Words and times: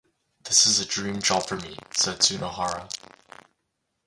"This 0.45 0.65
is 0.65 0.79
a 0.79 0.85
dream 0.87 1.21
job 1.21 1.45
for 1.45 1.57
me," 1.57 1.77
said 1.91 2.21
Sunohara. 2.21 2.89